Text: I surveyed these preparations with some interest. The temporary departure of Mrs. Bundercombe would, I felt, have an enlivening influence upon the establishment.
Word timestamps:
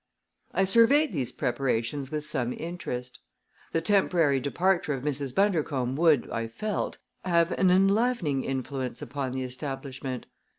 I 0.51 0.63
surveyed 0.63 1.11
these 1.13 1.31
preparations 1.31 2.09
with 2.09 2.25
some 2.25 2.53
interest. 2.53 3.19
The 3.71 3.81
temporary 3.81 4.39
departure 4.39 4.95
of 4.95 5.03
Mrs. 5.03 5.35
Bundercombe 5.35 5.95
would, 5.95 6.27
I 6.31 6.47
felt, 6.47 6.97
have 7.23 7.51
an 7.51 7.69
enlivening 7.69 8.43
influence 8.43 9.03
upon 9.03 9.31
the 9.33 9.43
establishment. 9.43 10.25